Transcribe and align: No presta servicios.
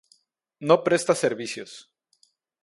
No 0.69 0.77
presta 0.87 1.13
servicios. 1.21 1.77